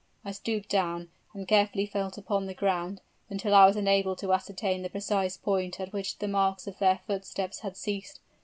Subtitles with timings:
[0.25, 4.81] I stooped down, and carefully felt upon the ground, until I was enabled to ascertain
[4.81, 8.19] the precise point at which the marks of their footsteps had ceased.